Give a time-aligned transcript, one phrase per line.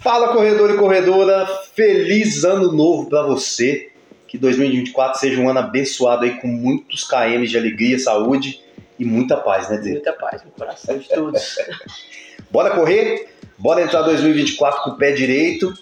[0.00, 1.44] Fala corredor e corredora,
[1.74, 3.90] feliz ano novo para você.
[4.28, 8.60] Que 2024 seja um ano abençoado aí com muitos km de alegria, saúde
[8.98, 9.92] e muita paz, né, Dê?
[9.92, 11.56] Muita paz no coração de todos.
[12.50, 13.28] Bora correr?
[13.58, 15.74] Bora entrar 2024 com o pé direito,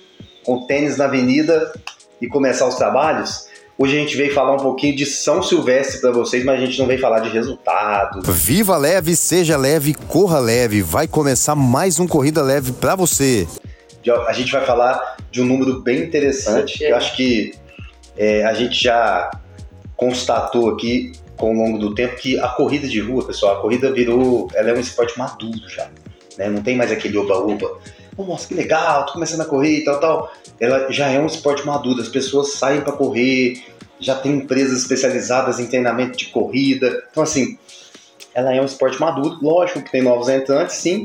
[0.45, 1.73] com tênis na avenida
[2.21, 3.49] e começar os trabalhos?
[3.77, 6.79] Hoje a gente veio falar um pouquinho de São Silvestre para vocês, mas a gente
[6.79, 8.23] não veio falar de resultado.
[8.33, 10.81] Viva leve, seja leve, corra leve.
[10.81, 13.47] Vai começar mais um Corrida Leve para você
[14.11, 16.83] a gente vai falar de um número bem interessante.
[16.83, 17.55] Eu acho que
[18.17, 19.31] é, a gente já
[19.97, 23.93] constatou aqui com o longo do tempo que a corrida de rua, pessoal, a corrida
[23.93, 25.89] virou, ela é um esporte maduro já,
[26.39, 26.49] né?
[26.49, 27.79] Não tem mais aquele oba-oba.
[28.17, 30.33] Oh, nossa, que legal, tô começando a correr e tal, tal.
[30.59, 33.63] Ela já é um esporte maduro, as pessoas saem para correr,
[34.01, 37.05] já tem empresas especializadas em treinamento de corrida.
[37.11, 37.59] Então, assim,
[38.35, 39.39] ela é um esporte maduro.
[39.43, 41.03] Lógico que tem novos entrantes, sim,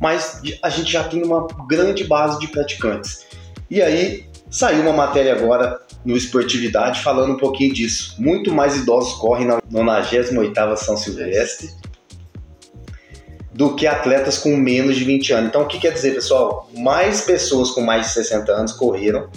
[0.00, 3.26] mas a gente já tem uma grande base de praticantes.
[3.70, 8.14] E aí saiu uma matéria agora no Esportividade falando um pouquinho disso.
[8.18, 11.70] Muito mais idosos correm na 98ª São Silvestre
[13.52, 15.48] do que atletas com menos de 20 anos.
[15.48, 16.68] Então o que quer dizer, pessoal?
[16.76, 19.28] Mais pessoas com mais de 60 anos correram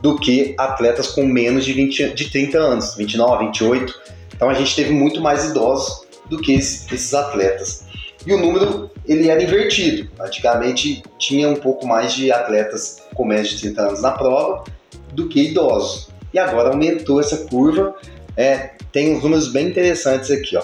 [0.00, 4.00] do que atletas com menos de, 20, de 30 anos, 29, 28.
[4.34, 7.84] Então a gente teve muito mais idosos do que esses atletas.
[8.26, 10.10] E o número ele era invertido.
[10.20, 14.64] Antigamente tinha um pouco mais de atletas com menos de 30 anos na prova
[15.12, 16.08] do que idosos.
[16.32, 17.94] E agora aumentou essa curva.
[18.36, 20.56] É, tem uns números bem interessantes aqui.
[20.56, 20.62] Ó.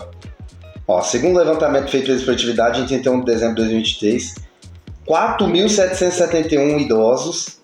[0.89, 4.35] Ó, segundo o levantamento feito pela esportividade em 31 de dezembro de 2023,
[5.07, 7.59] 4.771 idosos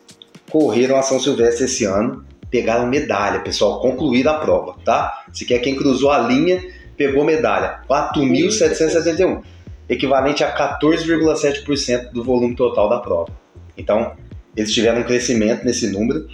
[0.50, 5.24] correram a São Silvestre esse ano, pegaram medalha, pessoal, concluíram a prova, tá?
[5.32, 6.62] Se quer quem cruzou a linha,
[6.96, 7.80] pegou medalha.
[7.88, 9.42] 4.771
[9.92, 13.30] equivalente a 14,7% do volume total da prova.
[13.76, 14.16] Então,
[14.56, 16.26] eles tiveram um crescimento nesse número.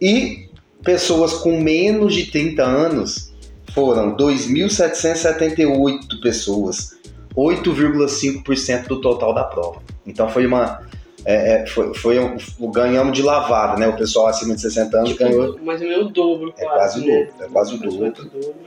[0.00, 0.48] E
[0.82, 3.34] pessoas com menos de 30 anos
[3.74, 6.96] foram 2.778 pessoas,
[7.36, 9.82] 8,5% do total da prova.
[10.06, 10.86] Então foi uma.
[11.24, 13.88] É, é foi, foi um, um, ganhamos de lavada, né?
[13.88, 15.58] O pessoal acima de 60 anos tipo, ganhou.
[15.58, 16.54] Menos o dobro.
[16.56, 17.24] É quase, o né?
[17.24, 18.14] dobro, é quase o dobro.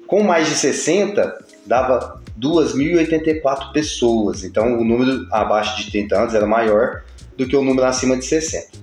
[0.07, 4.43] Com mais de 60, dava 2.084 pessoas.
[4.43, 7.03] Então, o número abaixo de 30 anos era maior
[7.37, 8.82] do que o número acima de 60.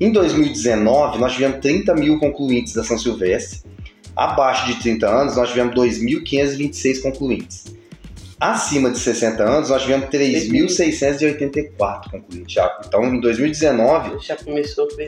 [0.00, 3.68] Em 2019, nós tivemos 30 mil concluintes da São Silvestre.
[4.14, 7.64] Abaixo de 30 anos, nós tivemos 2.526 concluintes.
[8.40, 12.56] Acima de 60 anos, nós tivemos 3.684 concluintes.
[12.86, 14.36] Então, em 2019, já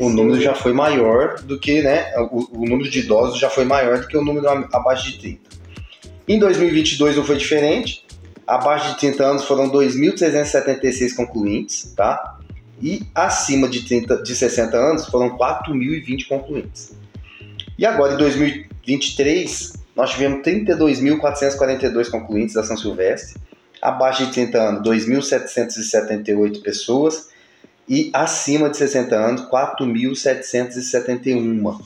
[0.01, 2.13] o número já foi maior do que, né?
[2.33, 5.41] O, o, número de idosos já foi maior do que o número abaixo de 30.
[6.27, 8.05] Em 2022 não foi diferente.
[8.45, 12.40] Abaixo de 30 anos foram 2.376 concluintes, tá?
[12.81, 16.93] E acima de, 30, de 60 anos foram 4.020 concluintes.
[17.79, 23.41] E agora, em 2023, nós tivemos 32.442 concluintes da São Silvestre,
[23.81, 27.31] abaixo de 30 anos, 2.778 pessoas,
[27.89, 31.81] e acima de 60 anos, 4.771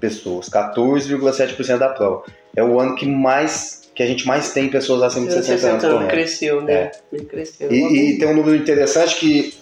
[0.00, 2.24] pessoas, 14,7% da prova.
[2.56, 5.68] É o ano que mais que a gente mais tem pessoas acima de 60, 60
[5.68, 6.10] anos correndo.
[6.10, 6.90] Cresceu, né?
[7.12, 7.18] É.
[7.24, 7.72] Cresceu.
[7.72, 9.54] E, e, tem um número interessante que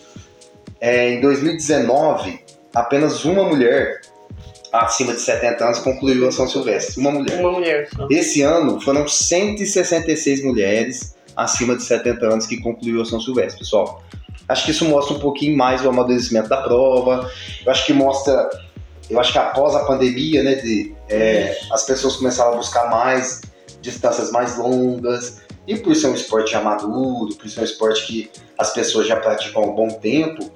[0.83, 2.41] é, em 2019,
[2.75, 4.01] apenas uma mulher
[4.73, 7.01] acima de 70 anos concluiu a São Silvestre.
[7.01, 7.39] Uma mulher.
[7.39, 8.09] Uma mulher só.
[8.11, 14.03] Esse ano foram 166 mulheres acima de 70 anos que concluiu a São Silvestre, pessoal.
[14.49, 17.31] Acho que isso mostra um pouquinho mais o amadurecimento da prova.
[17.65, 18.51] Eu acho que mostra.
[19.09, 23.41] Eu acho que após a pandemia, né, de, é, as pessoas começaram a buscar mais
[23.81, 25.43] distâncias mais longas.
[25.65, 29.15] E por ser um esporte já maduro, por ser um esporte que as pessoas já
[29.15, 30.51] praticam há um bom tempo,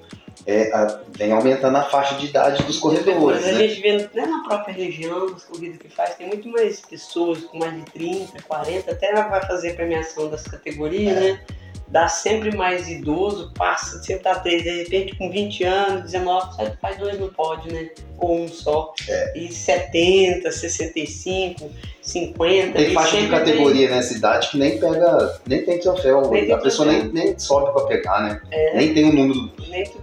[0.46, 3.44] é, a, vem aumentando a faixa de idade dos corredores.
[3.44, 3.50] Mas né?
[3.50, 7.40] a gente vê né, na própria região, as corridas que faz, tem muito mais pessoas
[7.44, 11.20] com mais de 30, 40, até vai fazer a premiação das categorias, é.
[11.20, 11.40] né?
[11.88, 16.72] Dá sempre mais idoso, passa, sempre tá três, de repente com 20 anos, 19, sai,
[16.80, 17.90] faz dois no pódio, né?
[18.18, 18.92] Ou um só.
[19.08, 19.38] É.
[19.38, 22.72] E 70, 65, 50.
[22.72, 26.30] Tem faixa de categoria nessa idade que nem pega, nem tem troféu.
[26.30, 28.40] Nem a pessoa nem, nem sobe pra pegar, né?
[28.50, 28.76] É.
[28.76, 29.50] Nem tem o número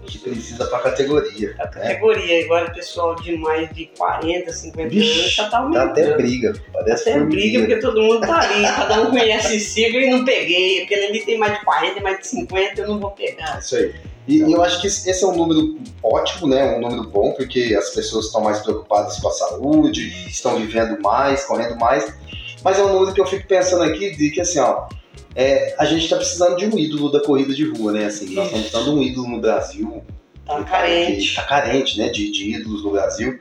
[0.06, 1.56] que precisa pra categoria.
[1.60, 1.72] A né?
[1.72, 5.90] categoria, agora o pessoal de mais de 40, 50 Vixe, anos já tá Dá aumentando.
[5.90, 6.54] até briga.
[6.72, 10.84] Parece Até briga, porque todo mundo tá ali, cada um conhece sigla e não peguei.
[10.84, 13.60] Aquele ali tem mais de 40, mais de 50, eu não vou pegar.
[13.60, 13.94] Isso aí.
[14.28, 16.78] E, eu acho que esse é um número ótimo, né?
[16.78, 21.44] Um número bom, porque as pessoas estão mais preocupadas com a saúde, estão vivendo mais,
[21.44, 22.14] correndo mais.
[22.64, 24.88] Mas é um número que eu fico pensando aqui de que assim, ó,
[25.36, 28.06] é, a gente está precisando de um ídolo da corrida de rua, né?
[28.06, 30.04] Assim, nós estamos precisando de um ídolo no Brasil.
[30.46, 31.36] Tá cara que carente.
[31.36, 32.10] Tá carente, né?
[32.10, 33.40] De, de ídolos no Brasil.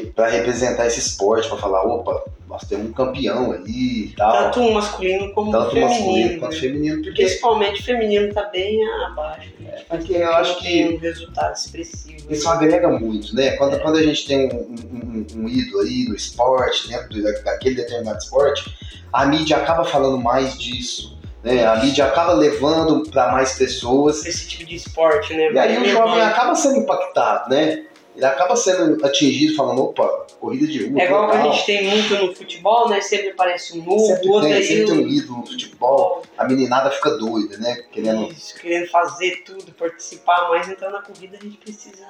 [0.00, 4.32] Para representar esse esporte, para falar, opa, nós temos um campeão ali e tal.
[4.50, 5.88] Tanto masculino como Tanto feminino.
[5.90, 6.60] masculino quanto né?
[6.60, 9.50] feminino, porque Principalmente o feminino tá bem abaixo.
[9.60, 9.82] né?
[9.88, 12.32] porque eu acho Não tem que um resultado expressivo.
[12.32, 13.52] isso agrega muito, né?
[13.56, 18.18] Quando, quando a gente tem um, um- um- ídolo aí no esporte, dentro daquele determinado
[18.18, 18.72] esporte,
[19.12, 21.66] a mídia acaba falando mais disso, né?
[21.66, 25.50] A mídia acaba levando para mais pessoas Esse tipo de esporte, né?
[25.52, 27.84] e aí o jovem acaba sendo impactado, né?
[28.14, 31.88] Ele acaba sendo atingido falando, opa, corrida de rua, É igual que a gente tem
[31.88, 33.00] muito no futebol, né?
[33.00, 34.64] Sempre aparece um novo, Sempre outro tem, aí.
[34.64, 37.76] sempre tem um ídolo no futebol, a meninada fica doida, né?
[37.90, 42.06] Querendo Isso, querendo fazer tudo, participar mais, então na corrida a gente precisa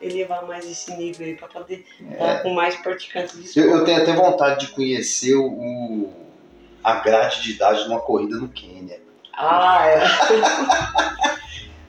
[0.00, 4.02] elevar mais esse nível aí pra poder estar com mais praticantes de Eu, eu tenho
[4.02, 6.10] até vontade de conhecer o,
[6.82, 9.00] a grade de idade de uma corrida no Quênia.
[9.32, 10.04] Ah, é.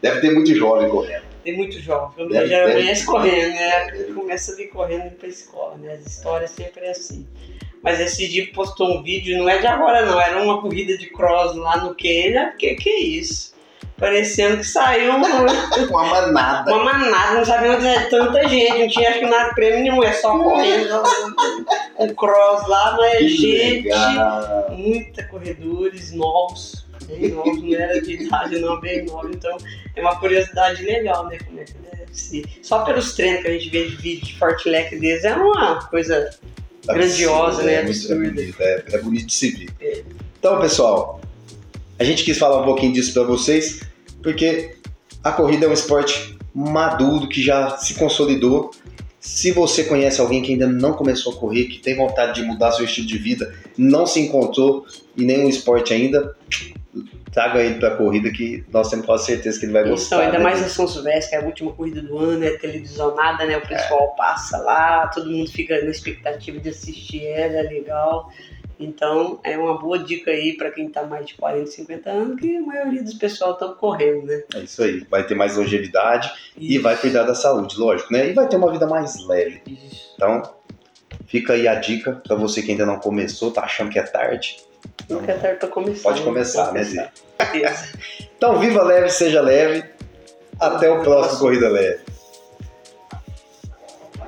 [0.05, 1.23] Deve ter muito jovem correndo.
[1.43, 2.25] Tem muito jovem.
[2.25, 3.85] Eu Deve- já deve- correndo, né?
[3.91, 5.93] Deve- Começa ali correndo e pra escola, né?
[5.93, 7.27] As histórias sempre é assim.
[7.83, 11.07] Mas esse dia postou um vídeo, não é de agora não, era uma corrida de
[11.07, 12.53] cross lá no Quênia.
[12.57, 13.53] Que que é isso?
[13.97, 15.27] Parecendo que saiu uma,
[15.89, 16.73] Uma manada.
[16.75, 20.03] uma manada, não sabia onde é tanta gente, não tinha acho que nada prêmio nenhum,
[20.03, 21.01] é só correndo.
[21.97, 24.69] Um cross lá, mas Que gente, legal.
[24.71, 29.57] muita corredores novos, bem novos, não era de idade não, bem novo, então
[29.95, 32.43] é uma curiosidade legal, né, como é que deve ser.
[32.61, 36.29] Só pelos treinos que a gente vê de vídeo de fartlek deles é uma coisa
[36.85, 38.15] grandiosa, né, É, muito, é, absurda.
[38.15, 40.05] bonito, é, é bonito de se ver.
[40.39, 41.21] Então, pessoal,
[41.97, 43.81] a gente quis falar um pouquinho disso para vocês,
[44.21, 44.75] porque
[45.23, 48.71] a corrida é um esporte maduro que já se consolidou.
[49.19, 52.71] Se você conhece alguém que ainda não começou a correr, que tem vontade de mudar
[52.73, 54.85] seu estilo de vida, não se encontrou
[55.17, 56.35] em nenhum esporte ainda,
[57.35, 60.21] traga ele para a corrida que nós temos quase certeza que ele vai Então, gostar.
[60.21, 60.43] ainda né?
[60.43, 63.57] mais em São Silvestre, que é a última corrida do ano, é televisionada, né?
[63.57, 68.31] O pessoal passa lá, todo mundo fica na expectativa de assistir ela, é legal.
[68.79, 72.55] Então, é uma boa dica aí para quem tá mais de 40, 50 anos, que
[72.55, 74.43] a maioria dos pessoal estão correndo, né?
[74.53, 78.29] É isso aí, vai ter mais longevidade e vai cuidar da saúde, lógico, né?
[78.29, 79.61] E vai ter uma vida mais leve.
[79.67, 80.13] Isso.
[80.15, 80.41] Então,
[81.27, 84.57] fica aí a dica para você que ainda não começou, tá achando que é tarde.
[85.09, 86.03] Nunca é tarde pra começar.
[86.03, 87.09] Pode começar, né.
[87.51, 87.89] Beleza.
[88.37, 89.83] Então, viva leve, seja leve.
[90.59, 92.04] Até o próximo Corrida Leve.